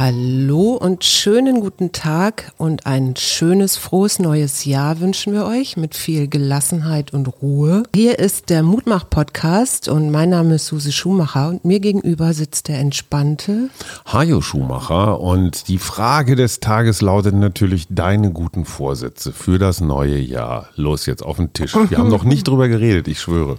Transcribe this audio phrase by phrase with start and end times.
[0.00, 5.94] Hallo und schönen guten Tag und ein schönes, frohes neues Jahr wünschen wir euch mit
[5.94, 7.82] viel Gelassenheit und Ruhe.
[7.94, 12.78] Hier ist der Mutmach-Podcast und mein Name ist Suse Schumacher und mir gegenüber sitzt der
[12.78, 13.68] entspannte
[14.10, 20.18] Hajo Schumacher und die Frage des Tages lautet natürlich deine guten Vorsätze für das neue
[20.18, 20.70] Jahr.
[20.76, 21.74] Los jetzt auf den Tisch.
[21.74, 23.58] Wir haben noch nicht drüber geredet, ich schwöre.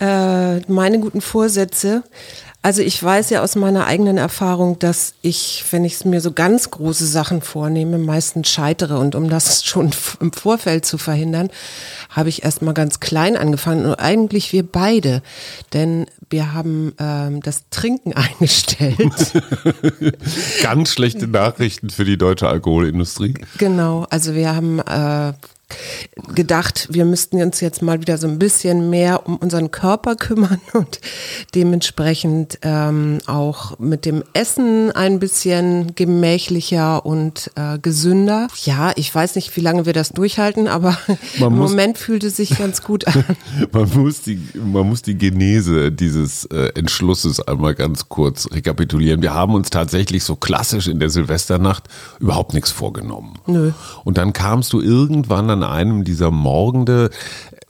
[0.00, 2.02] Äh, meine guten Vorsätze.
[2.64, 6.70] Also ich weiß ja aus meiner eigenen Erfahrung, dass ich, wenn ich mir so ganz
[6.70, 8.98] große Sachen vornehme, meistens scheitere.
[8.98, 11.50] Und um das schon im Vorfeld zu verhindern,
[12.08, 13.84] habe ich erst mal ganz klein angefangen.
[13.84, 15.20] Und eigentlich wir beide.
[15.74, 18.98] Denn wir haben ähm, das Trinken eingestellt.
[20.62, 23.34] ganz schlechte Nachrichten für die deutsche Alkoholindustrie.
[23.58, 25.34] Genau, also wir haben äh,
[26.34, 30.60] gedacht, wir müssten uns jetzt mal wieder so ein bisschen mehr um unseren Körper kümmern
[30.72, 31.00] und
[31.54, 38.48] dementsprechend ähm, auch mit dem Essen ein bisschen gemächlicher und äh, gesünder.
[38.64, 40.96] Ja, ich weiß nicht, wie lange wir das durchhalten, aber
[41.38, 43.24] man im muss, Moment fühlt es sich ganz gut an.
[43.72, 49.22] man, muss die, man muss die Genese dieses äh, Entschlusses einmal ganz kurz rekapitulieren.
[49.22, 51.84] Wir haben uns tatsächlich so klassisch in der Silvesternacht
[52.20, 53.38] überhaupt nichts vorgenommen.
[53.46, 53.72] Nö.
[54.04, 57.10] Und dann kamst du irgendwann an einem dieser Morgende,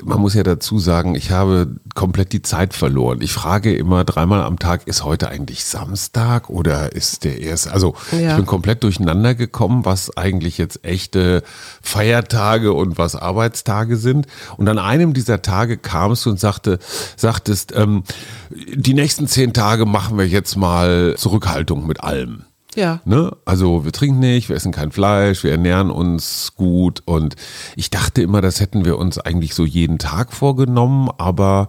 [0.03, 3.21] man muss ja dazu sagen, ich habe komplett die Zeit verloren.
[3.23, 7.73] Ich frage immer dreimal am Tag, ist heute eigentlich Samstag oder ist der erste?
[7.73, 8.31] Also ja.
[8.31, 11.43] ich bin komplett durcheinander gekommen, was eigentlich jetzt echte
[11.83, 14.27] Feiertage und was Arbeitstage sind.
[14.57, 16.79] Und an einem dieser Tage kamst du und sagte,
[17.17, 18.05] sagtest, ähm,
[18.51, 22.45] die nächsten zehn Tage machen wir jetzt mal Zurückhaltung mit allem.
[22.75, 23.01] Ja.
[23.05, 23.37] Ne?
[23.45, 27.37] Also wir trinken nicht, wir essen kein Fleisch, wir ernähren uns gut und
[27.77, 31.69] ich dachte immer, das hätten wir uns eigentlich so jeden Tag vorgenommen, aber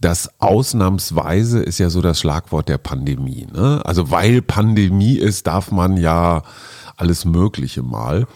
[0.00, 3.46] das ausnahmsweise ist ja so das Schlagwort der Pandemie.
[3.52, 3.80] Ne?
[3.84, 6.42] Also weil Pandemie ist, darf man ja
[6.96, 8.26] alles Mögliche mal.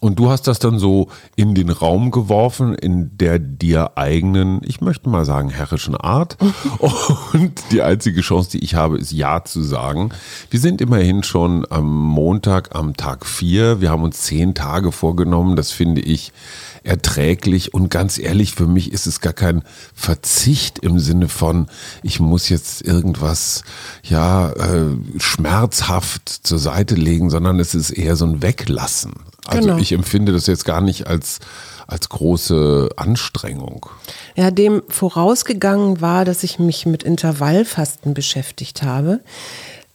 [0.00, 4.80] Und du hast das dann so in den Raum geworfen, in der dir eigenen, ich
[4.80, 6.36] möchte mal sagen, herrischen Art.
[7.32, 10.10] Und die einzige Chance, die ich habe, ist Ja zu sagen.
[10.50, 13.80] Wir sind immerhin schon am Montag, am Tag vier.
[13.80, 15.56] Wir haben uns zehn Tage vorgenommen.
[15.56, 16.32] Das finde ich
[16.84, 17.74] erträglich.
[17.74, 19.62] Und ganz ehrlich, für mich ist es gar kein
[19.94, 21.66] Verzicht im Sinne von,
[22.04, 23.64] ich muss jetzt irgendwas,
[24.04, 29.12] ja, äh, schmerzhaft zur Seite legen, sondern es ist eher so ein Weglassen.
[29.48, 29.80] Also genau.
[29.80, 31.38] ich empfinde das jetzt gar nicht als,
[31.86, 33.86] als große Anstrengung.
[34.36, 39.20] Ja, dem vorausgegangen war, dass ich mich mit Intervallfasten beschäftigt habe.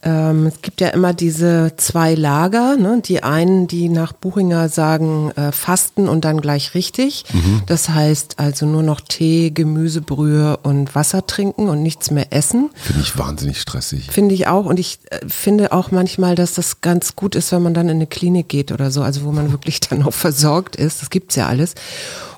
[0.03, 3.01] Ähm, es gibt ja immer diese zwei Lager, ne?
[3.03, 7.23] die einen, die nach Buchinger sagen, äh, fasten und dann gleich richtig.
[7.31, 7.61] Mhm.
[7.67, 12.69] Das heißt also nur noch Tee, Gemüsebrühe und Wasser trinken und nichts mehr essen.
[12.75, 14.11] Finde ich wahnsinnig stressig.
[14.11, 17.63] Finde ich auch und ich äh, finde auch manchmal, dass das ganz gut ist, wenn
[17.63, 20.75] man dann in eine Klinik geht oder so, also wo man wirklich dann auch versorgt
[20.75, 21.01] ist.
[21.01, 21.75] Das gibt's ja alles.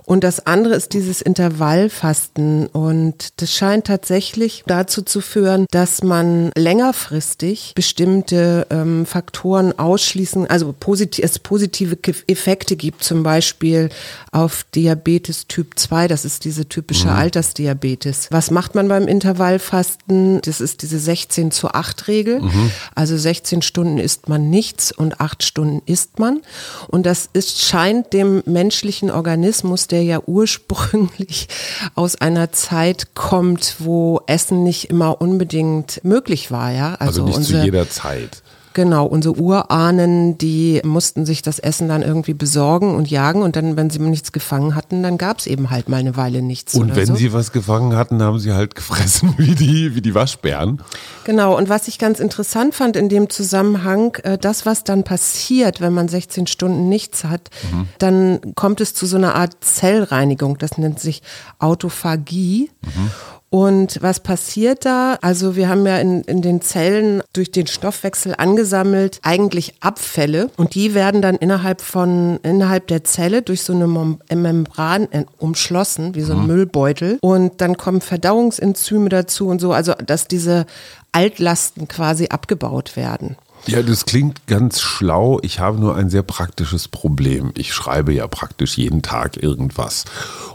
[0.06, 2.68] Und das andere ist dieses Intervallfasten.
[2.68, 10.74] Und das scheint tatsächlich dazu zu führen, dass man längerfristig bestimmte ähm, Faktoren ausschließen, also
[10.78, 13.90] positiv, es positive Effekte gibt, zum Beispiel
[14.32, 16.08] auf Diabetes Typ 2.
[16.08, 17.16] Das ist diese typische mhm.
[17.16, 18.28] Altersdiabetes.
[18.32, 20.42] Was macht man beim Intervallfasten?
[20.42, 22.42] Das ist diese 16 zu 8 Regel.
[22.42, 22.72] Mhm.
[22.94, 26.42] Also 16 Stunden isst man nichts und 8 Stunden isst man.
[26.88, 31.48] Und das ist, scheint dem menschlichen Organismus, der ja ursprünglich
[31.96, 36.96] aus einer Zeit kommt, wo Essen nicht immer unbedingt möglich war, ja.
[36.96, 38.44] Also, also nicht unsere, zu jeder Zeit.
[38.76, 43.78] Genau, unsere Urahnen, die mussten sich das Essen dann irgendwie besorgen und jagen und dann,
[43.78, 46.76] wenn sie nichts gefangen hatten, dann gab es eben halt mal eine Weile nichts.
[46.76, 47.16] Und wenn so.
[47.16, 50.82] sie was gefangen hatten, haben sie halt gefressen wie die, wie die Waschbären.
[51.24, 55.80] Genau, und was ich ganz interessant fand in dem Zusammenhang, äh, das, was dann passiert,
[55.80, 57.88] wenn man 16 Stunden nichts hat, mhm.
[58.00, 61.22] dann kommt es zu so einer Art Zellreinigung, das nennt sich
[61.60, 62.72] Autophagie.
[62.84, 63.12] Mhm.
[63.56, 65.18] Und was passiert da?
[65.22, 70.76] Also wir haben ja in, in den Zellen durch den Stoffwechsel angesammelt eigentlich Abfälle und
[70.76, 75.08] die werden dann innerhalb von innerhalb der Zelle durch so eine Membran
[75.38, 76.48] umschlossen, wie so ein mhm.
[76.48, 77.18] Müllbeutel.
[77.22, 80.66] Und dann kommen Verdauungsenzyme dazu und so, also dass diese
[81.14, 83.38] Altlasten quasi abgebaut werden.
[83.68, 85.40] Ja, das klingt ganz schlau.
[85.42, 87.52] Ich habe nur ein sehr praktisches Problem.
[87.56, 90.06] Ich schreibe ja praktisch jeden Tag irgendwas.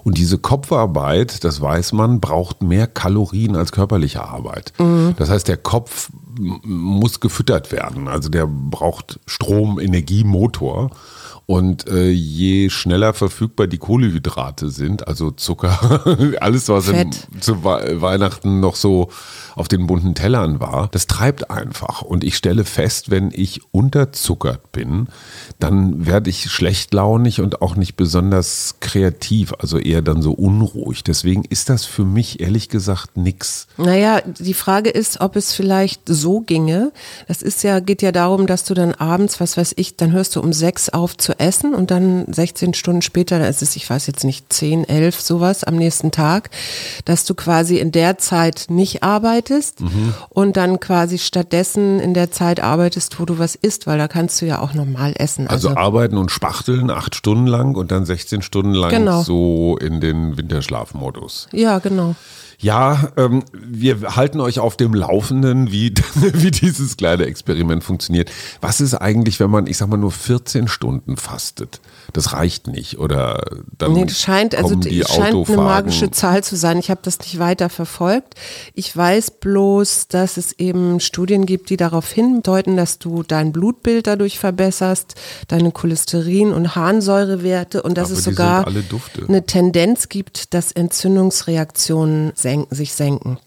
[0.03, 4.73] Und diese Kopfarbeit, das weiß man, braucht mehr Kalorien als körperliche Arbeit.
[4.79, 5.15] Mhm.
[5.17, 8.09] Das heißt, der Kopf muss gefüttert werden.
[8.09, 10.91] Also der braucht Strom, Energie, Motor.
[11.51, 16.01] Und äh, je schneller verfügbar die Kohlehydrate sind, also Zucker,
[16.41, 17.11] alles, was im,
[17.41, 19.09] zu Weihnachten noch so
[19.57, 22.03] auf den bunten Tellern war, das treibt einfach.
[22.03, 25.09] Und ich stelle fest, wenn ich unterzuckert bin,
[25.59, 31.03] dann werde ich schlechtlaunig und auch nicht besonders kreativ, also eher dann so unruhig.
[31.03, 33.67] Deswegen ist das für mich ehrlich gesagt nix.
[33.77, 36.93] Naja, die Frage ist, ob es vielleicht so ginge.
[37.27, 40.37] Das ist ja, geht ja darum, dass du dann abends, was weiß ich, dann hörst
[40.37, 43.89] du um sechs auf zu essen und dann 16 Stunden später, da ist es, ich
[43.89, 46.51] weiß jetzt nicht, 10, 11, sowas am nächsten Tag,
[47.05, 50.15] dass du quasi in der Zeit nicht arbeitest mhm.
[50.29, 54.41] und dann quasi stattdessen in der Zeit arbeitest, wo du was isst, weil da kannst
[54.41, 55.49] du ja auch normal essen.
[55.49, 59.23] Also, also arbeiten und spachteln acht Stunden lang und dann 16 Stunden lang genau.
[59.23, 61.49] so in den Winterschlafmodus.
[61.53, 62.15] Ja, genau.
[62.63, 68.31] Ja, ähm, wir halten euch auf dem Laufenden, wie, wie dieses kleine Experiment funktioniert.
[68.61, 71.81] Was ist eigentlich, wenn man, ich sag mal, nur 14 Stunden fastet?
[72.13, 73.43] Das reicht nicht, oder
[73.79, 76.79] dann Nee, das scheint, also die scheint eine magische Zahl zu sein.
[76.79, 78.35] Ich habe das nicht weiter verfolgt.
[78.75, 84.07] Ich weiß bloß, dass es eben Studien gibt, die darauf hindeuten, dass du dein Blutbild
[84.07, 85.15] dadurch verbesserst,
[85.49, 92.67] deine Cholesterin- und Harnsäurewerte und dass Aber es sogar eine Tendenz gibt, dass Entzündungsreaktionen senken
[92.71, 93.39] sich senken.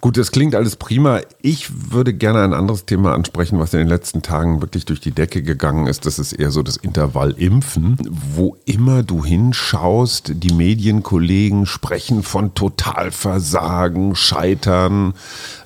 [0.00, 1.20] Gut, das klingt alles prima.
[1.42, 5.10] Ich würde gerne ein anderes Thema ansprechen, was in den letzten Tagen wirklich durch die
[5.10, 6.06] Decke gegangen ist.
[6.06, 7.98] Das ist eher so das Intervall Impfen.
[8.08, 15.14] Wo immer du hinschaust, die Medienkollegen sprechen von Totalversagen, Scheitern.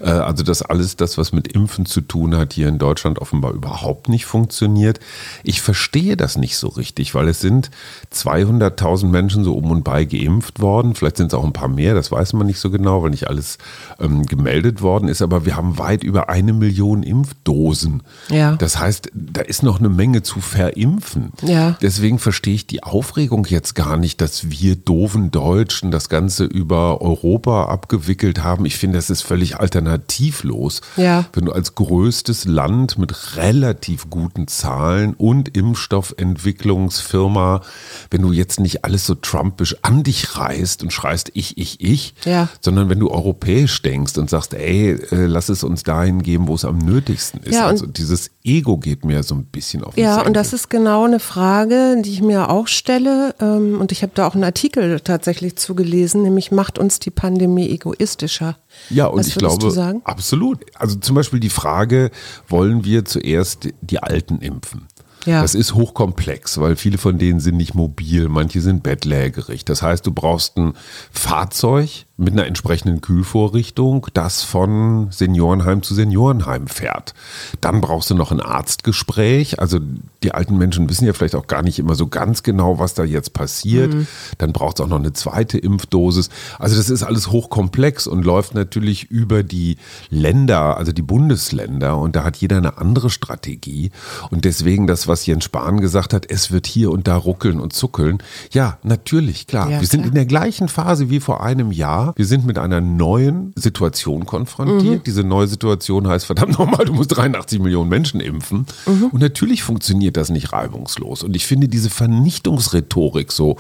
[0.01, 3.53] Äh, also das alles, das, was mit Impfen zu tun hat, hier in Deutschland offenbar
[3.53, 4.99] überhaupt nicht funktioniert.
[5.45, 7.71] Ich verstehe das nicht so richtig, weil es sind
[8.15, 10.95] 200.000 Menschen so um und bei geimpft worden.
[10.95, 13.29] Vielleicht sind es auch ein paar mehr, das weiß man nicht so genau, weil nicht
[13.29, 13.59] alles
[14.01, 18.03] ähm, gemeldet worden ist, aber wir haben weit über eine Million Impfdosen.
[18.29, 18.57] Ja.
[18.57, 21.33] Das heißt, da ist noch eine Menge zu verimpfen.
[21.43, 21.77] Ja.
[21.81, 27.01] Deswegen verstehe ich die Aufregung jetzt gar nicht, dass wir doofen Deutschen das Ganze über
[27.01, 28.67] Europa abgewickelt haben.
[28.67, 30.81] Ich finde, das ist völlig alternativlos.
[30.97, 31.27] Ja.
[31.33, 37.63] Wenn du als größtes Land mit relativ guten Zahlen und Impfstoffentwicklungsfirma,
[38.11, 42.15] wenn du jetzt nicht alles so trumpisch an dich reißt und schreist ich, ich, ich,
[42.25, 42.49] ja.
[42.61, 46.49] sondern wenn du europäisch europäisch denkst und sagst, ey, äh, lass es uns dahin geben,
[46.49, 47.55] wo es am nötigsten ist.
[47.55, 50.29] Ja, also dieses Ego geht mir so ein bisschen auf den Ja, Senkel.
[50.29, 53.35] und das ist genau eine Frage, die ich mir auch stelle.
[53.41, 57.69] Ähm, und ich habe da auch einen Artikel tatsächlich zugelesen, nämlich macht uns die Pandemie
[57.69, 58.57] egoistischer.
[58.91, 60.65] Ja, und Was ich glaube, absolut.
[60.75, 62.11] Also zum Beispiel die Frage,
[62.49, 64.87] wollen wir zuerst die Alten impfen?
[65.25, 65.41] Ja.
[65.43, 69.65] Das ist hochkomplex, weil viele von denen sind nicht mobil, manche sind bettlägerig.
[69.65, 70.73] Das heißt, du brauchst ein
[71.13, 77.15] Fahrzeug mit einer entsprechenden Kühlvorrichtung, das von Seniorenheim zu Seniorenheim fährt.
[77.61, 79.61] Dann brauchst du noch ein Arztgespräch.
[79.61, 79.79] Also
[80.23, 83.05] die alten Menschen wissen ja vielleicht auch gar nicht immer so ganz genau, was da
[83.05, 83.95] jetzt passiert.
[83.95, 84.07] Mhm.
[84.39, 86.31] Dann braucht es auch noch eine zweite Impfdosis.
[86.59, 89.77] Also das ist alles hochkomplex und läuft natürlich über die
[90.11, 91.99] Länder, also die Bundesländer.
[91.99, 93.91] Und da hat jeder eine andere Strategie.
[94.31, 97.73] Und deswegen das, was Jens Spahn gesagt hat, es wird hier und da ruckeln und
[97.73, 98.19] zuckeln.
[98.53, 99.71] Ja, natürlich, klar.
[99.71, 102.12] Ja, Wir sind in der gleichen Phase wie vor einem Jahr.
[102.17, 105.01] Wir sind mit einer neuen Situation konfrontiert.
[105.01, 105.05] Mhm.
[105.05, 108.67] Diese neue Situation heißt, verdammt nochmal, du musst 83 Millionen Menschen impfen.
[108.87, 109.07] Mhm.
[109.13, 111.23] Und natürlich funktioniert das nicht reibungslos.
[111.23, 113.57] Und ich finde diese Vernichtungsrhetorik so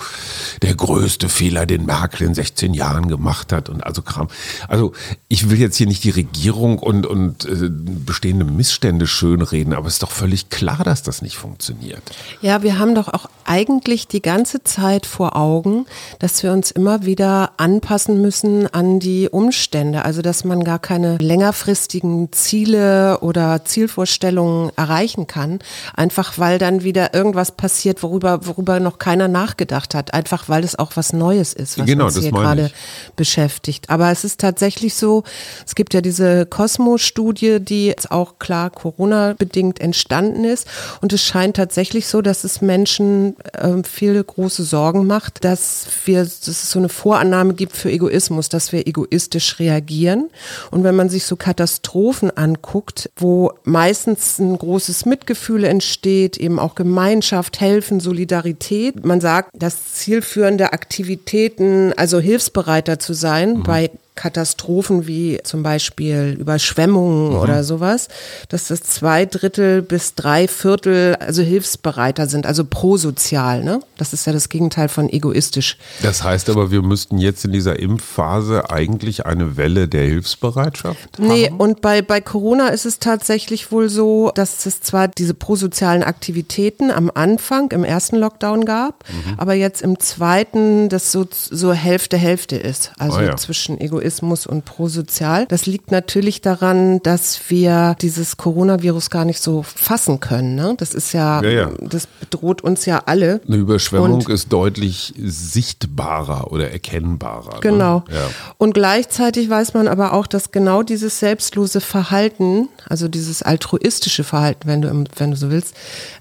[0.62, 4.28] der größte Fehler, den Merkel in 16 Jahren gemacht hat und also Kram.
[4.68, 4.92] Also
[5.28, 9.94] ich will jetzt hier nicht die Regierung und, und äh, bestehende Missstände schönreden, aber es
[9.94, 12.02] ist doch völlig klar, dass das nicht funktioniert.
[12.40, 15.86] Ja, wir haben doch auch eigentlich die ganze Zeit vor Augen,
[16.18, 20.04] dass wir uns immer wieder anpassen müssen an die Umstände.
[20.04, 25.60] Also, dass man gar keine längerfristigen Ziele oder Zielvorstellungen erreichen kann,
[25.94, 30.14] einfach weil dann wieder irgendwas passiert, worüber, worüber noch keiner nachgedacht hat.
[30.14, 32.70] Einfach weil es auch was Neues ist, was genau, uns hier gerade
[33.16, 33.90] beschäftigt.
[33.90, 35.24] Aber es ist tatsächlich so,
[35.66, 40.66] es gibt ja diese Cosmo-Studie, die jetzt auch klar Corona-bedingt entstanden ist.
[41.00, 46.22] Und es scheint tatsächlich so, dass es Menschen äh, viele große Sorgen macht, dass wir,
[46.22, 50.30] dass es so eine Vorannahme gibt für Egoismus, dass wir egoistisch reagieren.
[50.70, 56.74] Und wenn man sich so Katastrophen anguckt, wo meistens ein großes Mitgefühl entsteht, eben auch
[56.74, 59.04] Gemeinschaft, Helfen, Solidarität.
[59.04, 63.62] Man sagt, dass zielführende Aktivitäten, also hilfsbereiter zu sein, mhm.
[63.62, 67.38] bei Katastrophen wie zum Beispiel Überschwemmungen mhm.
[67.38, 68.08] oder sowas,
[68.50, 73.64] dass das zwei Drittel bis drei Viertel also hilfsbereiter sind, also prosozial.
[73.64, 73.80] Ne?
[73.96, 75.78] Das ist ja das Gegenteil von egoistisch.
[76.02, 81.26] Das heißt aber, wir müssten jetzt in dieser Impfphase eigentlich eine Welle der Hilfsbereitschaft haben?
[81.26, 86.02] Nee, und bei, bei Corona ist es tatsächlich wohl so, dass es zwar diese prosozialen
[86.02, 89.38] Aktivitäten am Anfang im ersten Lockdown gab, mhm.
[89.38, 92.92] aber jetzt im zweiten das so, so Hälfte Hälfte ist.
[92.98, 93.36] Also oh ja.
[93.36, 95.46] zwischen Egoismus Egoismus und prosozial.
[95.46, 100.54] Das liegt natürlich daran, dass wir dieses Coronavirus gar nicht so fassen können.
[100.54, 100.74] Ne?
[100.76, 103.40] Das ist ja, ja, ja, das bedroht uns ja alle.
[103.46, 107.54] Eine Überschwemmung und ist deutlich sichtbarer oder erkennbarer.
[107.54, 107.60] Ne?
[107.60, 108.04] Genau.
[108.08, 108.14] Ne?
[108.16, 108.30] Ja.
[108.58, 114.66] Und gleichzeitig weiß man aber auch, dass genau dieses selbstlose Verhalten, also dieses altruistische Verhalten,
[114.66, 115.74] wenn du, wenn du so willst,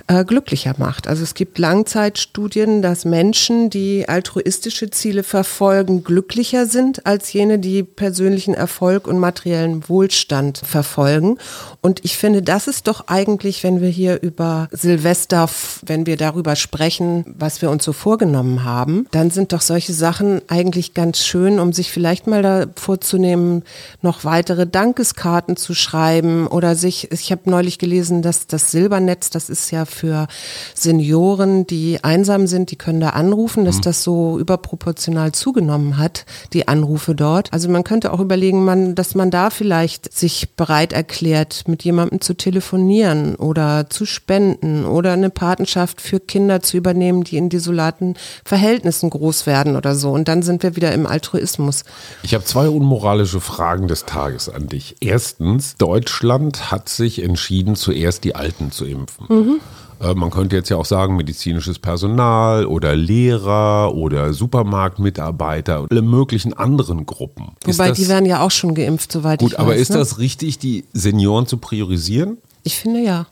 [0.08, 1.08] äh, glücklicher macht.
[1.08, 7.71] Also es gibt Langzeitstudien, dass Menschen, die altruistische Ziele verfolgen, glücklicher sind als jene, die
[7.84, 11.38] persönlichen Erfolg und materiellen Wohlstand verfolgen.
[11.82, 15.50] Und ich finde, das ist doch eigentlich, wenn wir hier über Silvester,
[15.86, 20.42] wenn wir darüber sprechen, was wir uns so vorgenommen haben, dann sind doch solche Sachen
[20.48, 23.63] eigentlich ganz schön, um sich vielleicht mal da vorzunehmen,
[24.01, 29.50] noch weitere Dankeskarten zu schreiben oder sich, ich habe neulich gelesen, dass das Silbernetz, das
[29.50, 30.28] ist ja für
[30.74, 33.82] Senioren, die einsam sind, die können da anrufen, dass mhm.
[33.82, 37.54] das so überproportional zugenommen hat, die Anrufe dort.
[37.62, 42.20] Also man könnte auch überlegen, man, dass man da vielleicht sich bereit erklärt, mit jemandem
[42.20, 48.15] zu telefonieren oder zu spenden oder eine Patenschaft für Kinder zu übernehmen, die in desolaten
[48.44, 50.10] Verhältnissen groß werden oder so.
[50.10, 51.84] Und dann sind wir wieder im Altruismus.
[52.24, 54.96] Ich habe zwei unmoralische Fragen des Tages an dich.
[55.00, 59.27] Erstens, Deutschland hat sich entschieden, zuerst die Alten zu impfen.
[59.30, 59.60] Mhm.
[60.01, 66.53] Äh, man könnte jetzt ja auch sagen, medizinisches Personal oder Lehrer oder Supermarktmitarbeiter, alle möglichen
[66.53, 67.51] anderen Gruppen.
[67.65, 69.60] Wobei das, die werden ja auch schon geimpft, soweit gut, ich weiß.
[69.60, 69.98] Gut, aber ist ne?
[69.98, 72.38] das richtig, die Senioren zu priorisieren?
[72.63, 73.27] Ich finde ja.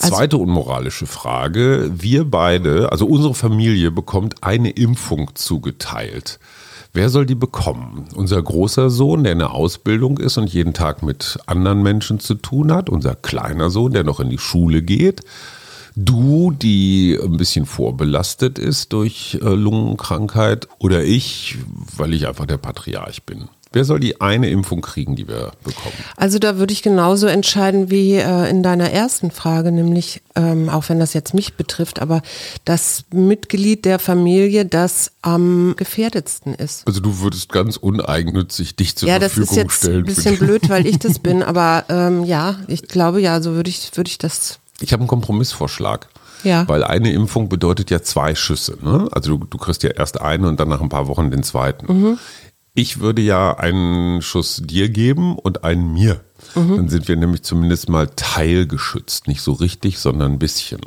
[0.00, 1.90] Also, Zweite unmoralische Frage.
[1.92, 6.38] Wir beide, also unsere Familie bekommt eine Impfung zugeteilt.
[6.92, 8.06] Wer soll die bekommen?
[8.14, 12.36] Unser großer Sohn, der in der Ausbildung ist und jeden Tag mit anderen Menschen zu
[12.36, 12.88] tun hat.
[12.88, 15.22] Unser kleiner Sohn, der noch in die Schule geht.
[15.98, 21.56] Du, die ein bisschen vorbelastet ist durch äh, Lungenkrankheit oder ich,
[21.96, 23.48] weil ich einfach der Patriarch bin.
[23.72, 25.94] Wer soll die eine Impfung kriegen, die wir bekommen?
[26.16, 30.88] Also da würde ich genauso entscheiden wie äh, in deiner ersten Frage, nämlich, ähm, auch
[30.88, 32.22] wenn das jetzt mich betrifft, aber
[32.64, 36.86] das Mitglied der Familie, das am gefährdetsten ist.
[36.86, 39.58] Also du würdest ganz uneigennützig dich zur ja, Verfügung stellen.
[39.58, 42.82] Ja, das ist jetzt ein bisschen blöd, weil ich das bin, aber ähm, ja, ich
[42.82, 46.08] glaube ja, so würde ich, würde ich das ich habe einen Kompromissvorschlag.
[46.42, 46.68] Ja.
[46.68, 48.78] Weil eine Impfung bedeutet ja zwei Schüsse.
[48.80, 49.08] Ne?
[49.10, 51.92] Also du, du kriegst ja erst eine und dann nach ein paar Wochen den zweiten.
[51.92, 52.18] Mhm.
[52.74, 56.20] Ich würde ja einen Schuss dir geben und einen mir.
[56.54, 56.76] Mhm.
[56.76, 59.28] Dann sind wir nämlich zumindest mal teilgeschützt.
[59.28, 60.80] Nicht so richtig, sondern ein bisschen.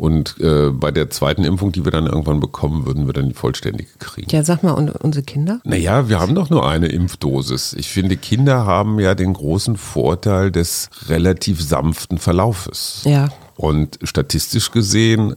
[0.00, 3.34] Und äh, bei der zweiten Impfung, die wir dann irgendwann bekommen, würden wir dann die
[3.34, 4.30] vollständige kriegen.
[4.30, 5.60] Ja, sag mal, und unsere Kinder?
[5.64, 7.74] Naja, wir haben doch nur eine Impfdosis.
[7.74, 13.02] Ich finde, Kinder haben ja den großen Vorteil des relativ sanften Verlaufes.
[13.04, 13.28] Ja.
[13.56, 15.34] Und statistisch gesehen, äh,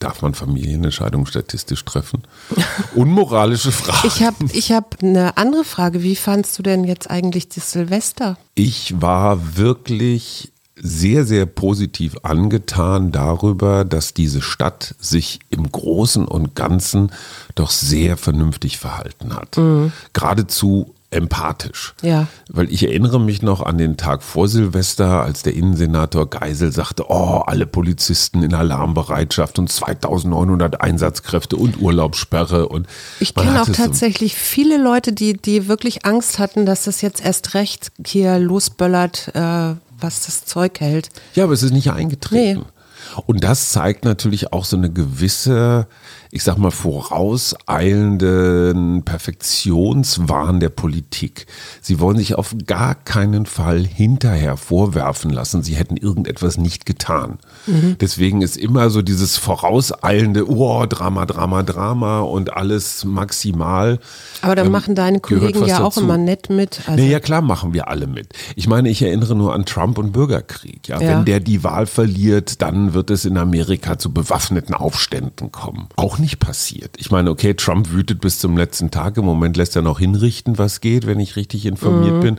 [0.00, 2.24] darf man Familienentscheidungen statistisch treffen?
[2.94, 4.06] Unmoralische Frage.
[4.06, 6.02] Ich habe ich hab eine andere Frage.
[6.02, 8.36] Wie fandst du denn jetzt eigentlich das Silvester?
[8.54, 16.54] Ich war wirklich sehr, sehr positiv angetan darüber, dass diese Stadt sich im Großen und
[16.54, 17.12] Ganzen
[17.54, 19.56] doch sehr vernünftig verhalten hat.
[19.56, 19.92] Mhm.
[20.12, 21.94] Geradezu empathisch.
[22.02, 22.26] Ja.
[22.48, 27.04] Weil ich erinnere mich noch an den Tag vor Silvester, als der Innensenator Geisel sagte,
[27.08, 32.86] oh, alle Polizisten in Alarmbereitschaft und 2900 Einsatzkräfte und Urlaubssperre und
[33.20, 37.24] Ich kenne auch tatsächlich so viele Leute, die, die wirklich Angst hatten, dass das jetzt
[37.24, 41.08] erst recht hier losböllert, äh, was das Zeug hält.
[41.34, 42.60] Ja, aber es ist nicht eingetreten.
[42.60, 43.22] Nee.
[43.26, 45.86] Und das zeigt natürlich auch so eine gewisse
[46.34, 51.46] ich sag mal, vorauseilenden Perfektionswahn der Politik.
[51.80, 57.38] Sie wollen sich auf gar keinen Fall hinterher vorwerfen lassen, sie hätten irgendetwas nicht getan.
[57.68, 57.98] Mhm.
[58.00, 64.00] Deswegen ist immer so dieses vorauseilende, oh, Drama, Drama, Drama und alles maximal.
[64.42, 66.80] Aber dann ähm, machen deine Kollegen ja auch immer nett mit.
[66.88, 68.32] Also nee, ja klar machen wir alle mit.
[68.56, 70.88] Ich meine, ich erinnere nur an Trump und Bürgerkrieg.
[70.88, 71.00] Ja?
[71.00, 71.10] ja.
[71.10, 75.86] Wenn der die Wahl verliert, dann wird es in Amerika zu bewaffneten Aufständen kommen.
[75.94, 76.96] Auch nicht passiert.
[76.96, 79.18] Ich meine, okay, Trump wütet bis zum letzten Tag.
[79.18, 82.20] Im Moment lässt er noch hinrichten, was geht, wenn ich richtig informiert mhm.
[82.20, 82.38] bin.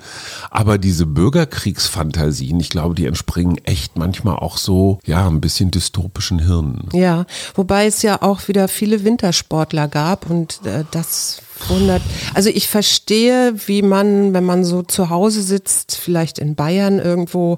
[0.49, 6.39] Aber diese Bürgerkriegsfantasien, ich glaube, die entspringen echt manchmal auch so, ja, ein bisschen dystopischen
[6.39, 6.89] Hirnen.
[6.93, 12.01] Ja, wobei es ja auch wieder viele Wintersportler gab und äh, das 100.
[12.33, 17.57] Also ich verstehe, wie man, wenn man so zu Hause sitzt, vielleicht in Bayern irgendwo,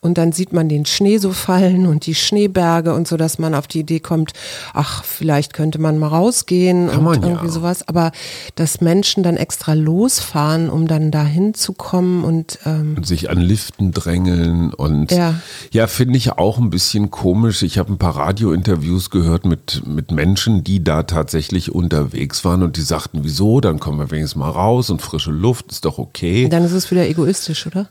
[0.00, 3.54] und dann sieht man den Schnee so fallen und die Schneeberge und so, dass man
[3.54, 4.32] auf die Idee kommt,
[4.74, 7.28] ach, vielleicht könnte man mal rausgehen Kann und man ja.
[7.28, 7.86] irgendwie sowas.
[7.88, 8.12] Aber
[8.54, 13.40] dass Menschen dann extra losfahren, um dann dahin zu kommen und ähm, und sich an
[13.40, 15.34] Liften drängeln und Ja.
[15.72, 17.62] ja, finde ich auch ein bisschen komisch.
[17.62, 22.76] Ich habe ein paar Radiointerviews gehört mit, mit Menschen, die da tatsächlich unterwegs waren und
[22.76, 26.48] die sagten, wieso, dann kommen wir wenigstens mal raus und frische Luft ist doch okay.
[26.48, 27.88] dann ist es wieder egoistisch, oder?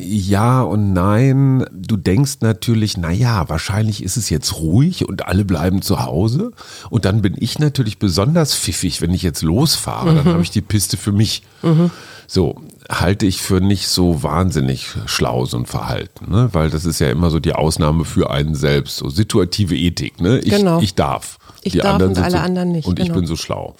[0.00, 1.64] Ja und nein.
[1.72, 6.52] Du denkst natürlich, naja, wahrscheinlich ist es jetzt ruhig und alle bleiben zu Hause.
[6.90, 10.14] Und dann bin ich natürlich besonders pfiffig, wenn ich jetzt losfahre.
[10.14, 11.42] Dann habe ich die Piste für mich.
[12.26, 16.30] So, halte ich für nicht so wahnsinnig schlau, so ein Verhalten.
[16.30, 16.48] Ne?
[16.52, 18.96] Weil das ist ja immer so die Ausnahme für einen selbst.
[18.96, 20.20] So situative Ethik.
[20.20, 20.38] Ne?
[20.38, 20.80] Ich, Genau.
[20.80, 21.38] ich darf.
[21.62, 23.18] Ich die darf anderen und sind alle so, anderen nicht, Und ich genau.
[23.18, 23.74] bin so schlau.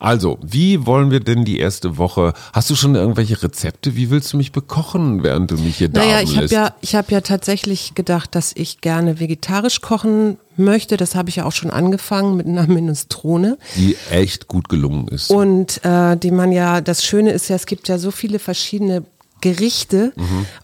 [0.00, 2.32] Also, wie wollen wir denn die erste Woche?
[2.52, 3.94] Hast du schon irgendwelche Rezepte?
[3.94, 6.94] Wie willst du mich bekochen, während du mich hier Naja, darben ich habe ja, ich
[6.94, 10.96] habe ja tatsächlich gedacht, dass ich gerne vegetarisch kochen möchte.
[10.96, 13.58] Das habe ich ja auch schon angefangen mit einer Minestrone.
[13.76, 15.30] die echt gut gelungen ist.
[15.30, 19.04] Und äh, die man ja, das Schöne ist ja, es gibt ja so viele verschiedene
[19.42, 20.12] Gerichte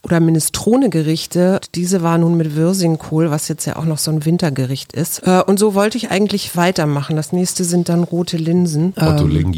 [0.02, 1.60] oder Minestrone-Gerichte.
[1.74, 5.26] Diese war nun mit Wirsingkohl, was jetzt ja auch noch so ein Wintergericht ist.
[5.26, 7.16] Äh, und so wollte ich eigentlich weitermachen.
[7.16, 8.94] Das nächste sind dann rote Linsen.
[8.96, 9.52] Ähm,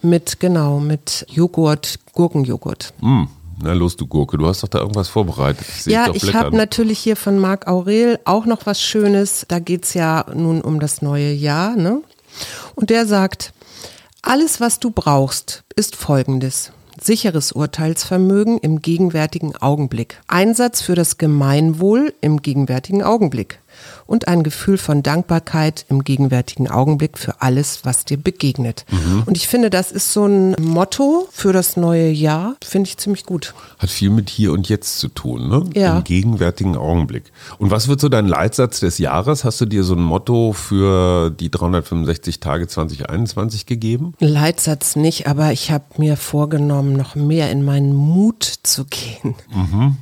[0.00, 2.94] mit, genau, mit Joghurt, Gurkenjoghurt.
[3.00, 3.28] Hm,
[3.62, 5.66] na los, du Gurke, du hast doch da irgendwas vorbereitet.
[5.66, 6.40] Sehe Ja, ich blättern.
[6.40, 9.44] habe natürlich hier von Marc Aurel auch noch was Schönes.
[9.48, 11.76] Da geht's ja nun um das neue Jahr.
[11.76, 12.00] Ne?
[12.76, 13.52] Und der sagt,
[14.22, 16.72] alles, was du brauchst, ist folgendes.
[17.02, 20.20] Sicheres Urteilsvermögen im gegenwärtigen Augenblick.
[20.26, 23.58] Einsatz für das Gemeinwohl im gegenwärtigen Augenblick.
[24.10, 28.84] Und ein Gefühl von Dankbarkeit im gegenwärtigen Augenblick für alles, was dir begegnet.
[28.90, 29.22] Mhm.
[29.24, 32.56] Und ich finde, das ist so ein Motto für das neue Jahr.
[32.60, 33.54] Finde ich ziemlich gut.
[33.78, 35.64] Hat viel mit hier und jetzt zu tun, ne?
[35.74, 35.98] Ja.
[35.98, 37.30] Im gegenwärtigen Augenblick.
[37.58, 39.44] Und was wird so dein Leitsatz des Jahres?
[39.44, 44.14] Hast du dir so ein Motto für die 365 Tage 2021 gegeben?
[44.18, 49.36] Leitsatz nicht, aber ich habe mir vorgenommen, noch mehr in meinen Mut zu gehen.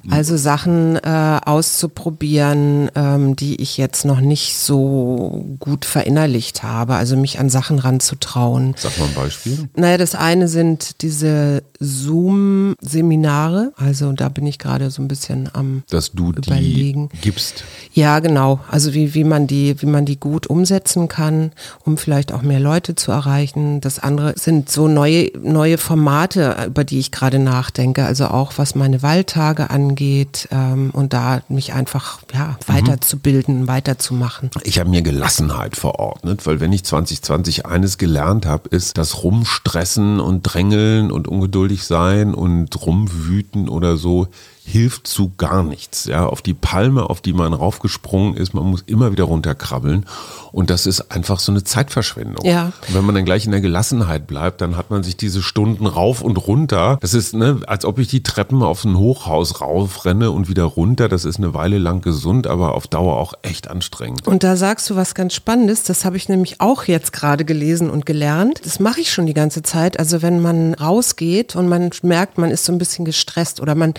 [0.09, 6.95] Also Sachen äh, auszuprobieren, ähm, die ich jetzt noch nicht so gut verinnerlicht habe.
[6.95, 8.75] Also mich an Sachen ranzutrauen.
[8.77, 9.69] Sag mal ein Beispiel.
[9.77, 13.73] Naja, das eine sind diese Zoom-Seminare.
[13.77, 17.09] Also da bin ich gerade so ein bisschen am Dass du die Überlegen.
[17.21, 17.65] gibst.
[17.93, 18.61] ja, genau.
[18.71, 21.53] Also wie, wie man die, wie man die gut umsetzen kann,
[21.85, 23.81] um vielleicht auch mehr Leute zu erreichen.
[23.81, 28.05] Das andere sind so neue, neue Formate, über die ich gerade nachdenke.
[28.05, 34.51] Also auch was meine Waldtage angeht ähm, und da mich einfach ja weiterzubilden, weiterzumachen.
[34.65, 40.21] Ich habe mir Gelassenheit verordnet, weil wenn ich 2020 eines gelernt habe, ist das Rumstressen
[40.21, 44.29] und Drängeln und ungeduldig sein und rumwüten oder so
[44.69, 46.05] hilft zu gar nichts.
[46.05, 50.05] Ja, auf die Palme, auf die man raufgesprungen ist, man muss immer wieder runterkrabbeln
[50.53, 52.45] und das ist einfach so eine Zeitverschwendung.
[52.45, 52.73] Ja.
[52.89, 55.87] Und wenn man dann gleich in der Gelassenheit bleibt, dann hat man sich diese Stunden
[55.87, 56.99] rauf und runter.
[57.01, 61.09] Das ist, ne, als ob ich die Treppen auf ein Hochhaus raufrenne und wieder runter.
[61.09, 64.27] Das ist eine Weile lang gesund, aber auf Dauer auch echt anstrengend.
[64.27, 67.89] Und da sagst du was ganz Spannendes, das habe ich nämlich auch jetzt gerade gelesen
[67.89, 68.61] und gelernt.
[68.65, 69.99] Das mache ich schon die ganze Zeit.
[69.99, 73.95] Also wenn man rausgeht und man merkt, man ist so ein bisschen gestresst oder man,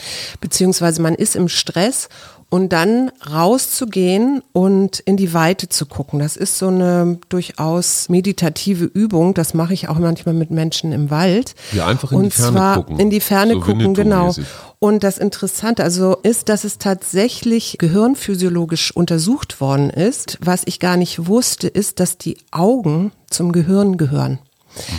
[0.60, 2.10] beziehungsweise man ist im Stress
[2.50, 6.20] und dann rauszugehen und in die Weite zu gucken.
[6.20, 9.34] Das ist so eine durchaus meditative Übung.
[9.34, 11.56] Das mache ich auch manchmal mit Menschen im Wald.
[11.72, 13.00] Ja, einfach in und die Ferne zwar gucken.
[13.00, 14.36] In die Ferne So gucken, genau.
[14.80, 20.40] Und das Interessante also ist, dass es tatsächlich gehirnphysiologisch untersucht worden ist.
[20.42, 24.40] Was ich gar nicht wusste, ist, dass die Augen zum Gehirn gehören.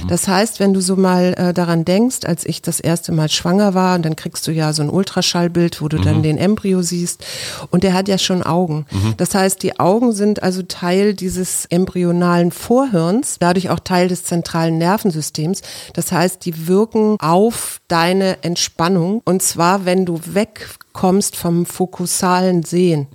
[0.08, 3.74] Das heißt, wenn du so mal äh, daran denkst, als ich das erste Mal schwanger
[3.74, 7.24] war, und dann kriegst du ja so ein Ultraschallbild, wo du dann den Embryo siehst,
[7.70, 8.86] und der hat ja schon Augen.
[9.16, 14.78] Das heißt, die Augen sind also Teil dieses embryonalen Vorhirns, dadurch auch Teil des zentralen
[14.78, 15.62] Nervensystems.
[15.94, 20.20] Das heißt, die wirken auf deine Entspannung, und zwar, wenn du
[20.90, 23.06] wegkommst vom fokusalen Sehen.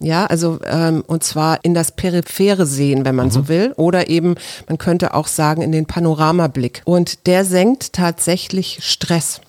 [0.00, 4.36] Ja, also ähm, und zwar in das periphere Sehen, wenn man so will, oder eben,
[4.68, 6.82] man könnte auch sagen, in den Panoramablick.
[6.84, 9.40] Und der senkt tatsächlich Stress.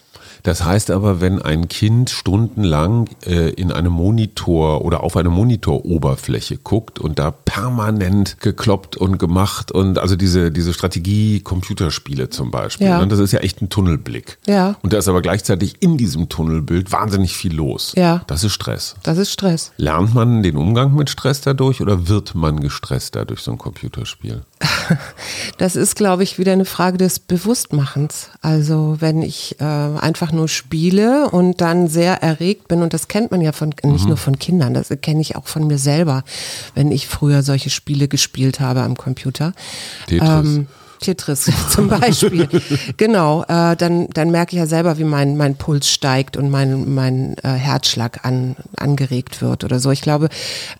[0.43, 6.57] Das heißt aber, wenn ein Kind stundenlang äh, in einem Monitor oder auf eine Monitoroberfläche
[6.57, 12.87] guckt und da permanent gekloppt und gemacht und also diese, diese Strategie-Computerspiele zum Beispiel.
[12.87, 12.99] Ja.
[12.99, 13.07] Ne?
[13.07, 14.37] Das ist ja echt ein Tunnelblick.
[14.47, 14.75] Ja.
[14.81, 17.93] Und da ist aber gleichzeitig in diesem Tunnelbild wahnsinnig viel los.
[17.95, 18.23] Ja.
[18.27, 18.95] Das ist Stress.
[19.03, 19.71] Das ist Stress.
[19.77, 24.41] Lernt man den Umgang mit Stress dadurch oder wird man gestresst dadurch so ein Computerspiel?
[25.57, 28.29] Das ist, glaube ich, wieder eine Frage des Bewusstmachens.
[28.41, 33.31] Also wenn ich äh, einfach nur spiele und dann sehr erregt bin, und das kennt
[33.31, 36.23] man ja von nicht nur von Kindern, das kenne ich auch von mir selber,
[36.75, 39.53] wenn ich früher solche Spiele gespielt habe am Computer.
[40.07, 40.29] Tetris.
[40.29, 40.67] Ähm,
[40.99, 42.47] Tetris zum Beispiel.
[42.97, 46.93] genau, äh, dann, dann merke ich ja selber, wie mein, mein Puls steigt und mein,
[46.93, 49.91] mein äh, Herzschlag an, angeregt wird oder so.
[49.91, 50.29] Ich glaube,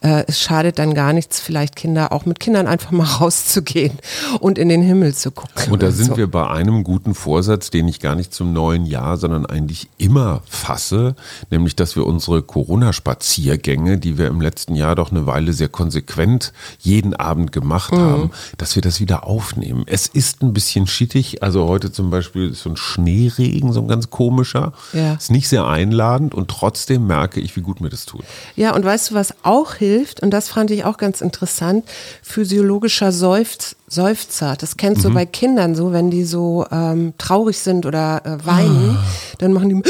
[0.01, 3.97] äh, es schadet dann gar nichts, vielleicht Kinder, auch mit Kindern einfach mal rauszugehen
[4.39, 5.71] und in den Himmel zu gucken.
[5.71, 6.17] Und da sind so.
[6.17, 10.41] wir bei einem guten Vorsatz, den ich gar nicht zum neuen Jahr, sondern eigentlich immer
[10.47, 11.15] fasse,
[11.49, 16.53] nämlich, dass wir unsere Corona-Spaziergänge, die wir im letzten Jahr doch eine Weile sehr konsequent
[16.79, 17.97] jeden Abend gemacht Mhm.
[17.99, 19.83] haben, dass wir das wieder aufnehmen.
[19.87, 23.87] Es ist ein bisschen schittig, also heute zum Beispiel ist so ein Schneeregen, so ein
[23.87, 24.73] ganz komischer.
[24.93, 25.13] Ja.
[25.13, 28.23] Ist nicht sehr einladend und trotzdem merke ich, wie gut mir das tut.
[28.55, 31.85] Ja, und weißt du, was auch hilft, und das fand ich auch ganz interessant,
[32.21, 34.55] physiologischer Seufz, Seufzer.
[34.57, 35.07] Das kennst Mhm.
[35.09, 38.97] du bei Kindern so, wenn die so ähm, traurig sind oder äh, weinen,
[39.39, 39.89] dann machen die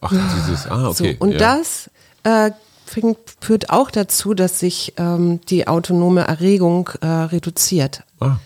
[0.00, 0.12] Ach,
[0.46, 1.16] dieses, ah, okay.
[1.18, 1.24] so.
[1.24, 1.38] Und ja.
[1.38, 1.90] das
[2.22, 2.52] äh,
[3.40, 8.02] führt auch dazu, dass sich ähm, die autonome Erregung äh, reduziert.
[8.20, 8.36] Ah,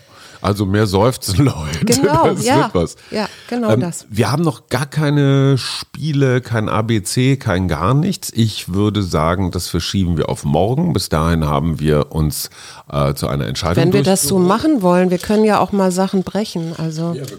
[0.43, 1.85] also mehr seufzen Leute.
[1.85, 2.57] Genau, das ja.
[2.57, 2.95] wird was.
[3.11, 4.05] Ja, genau Ähm, das.
[4.09, 8.31] Wir haben noch gar keine Spiele, kein ABC, kein gar nichts.
[8.33, 10.93] Ich würde sagen, das verschieben wir auf morgen.
[10.93, 12.49] Bis dahin haben wir uns
[12.91, 15.91] äh, zu einer Entscheidung Wenn wir das so machen wollen, wir können ja auch mal
[15.91, 16.73] Sachen brechen.
[16.77, 17.37] Also Ja, wir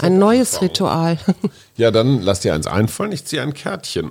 [0.00, 0.70] ein neues anfangen.
[0.70, 1.18] Ritual.
[1.76, 3.10] Ja, dann lass dir eins einfallen.
[3.10, 4.08] Ich ziehe ein Kärtchen.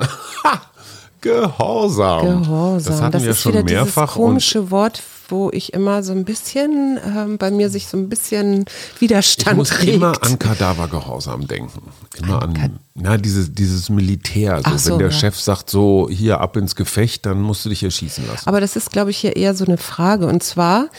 [1.21, 2.43] Gehorsam.
[2.43, 2.93] Gehorsam.
[2.93, 4.07] Das hatten wir ist schon mehrfach.
[4.07, 5.01] dieses komische Wort,
[5.33, 8.65] wo ich immer so ein bisschen, ähm, bei mir sich so ein bisschen
[8.95, 9.95] Ich Widerstand muss regt.
[9.95, 11.81] immer an Kadavergehorsam denken.
[12.19, 14.57] Immer an, na, dieses, dieses Militär.
[14.57, 15.13] So, Ach so, wenn der ja.
[15.13, 18.47] Chef sagt, so, hier ab ins Gefecht, dann musst du dich erschießen lassen.
[18.47, 20.27] Aber das ist, glaube ich, hier eher so eine Frage.
[20.27, 20.89] Und zwar,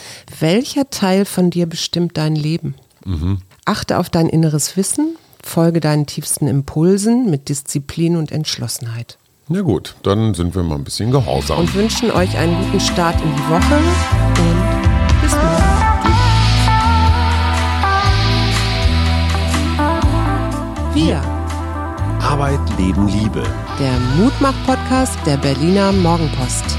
[0.40, 2.74] welcher Teil von dir bestimmt dein Leben?
[3.04, 3.38] Mhm.
[3.64, 9.16] Achte auf dein inneres Wissen, folge deinen tiefsten Impulsen mit Disziplin und Entschlossenheit.
[9.48, 11.58] Na gut, dann sind wir mal ein bisschen gehorsam.
[11.58, 15.74] Und wünschen euch einen guten Start in die Woche und bis morgen.
[20.94, 21.20] Wir,
[22.22, 23.42] Arbeit, Leben, Liebe.
[23.78, 26.78] der Mutmach-Podcast der Berliner Morgenpost.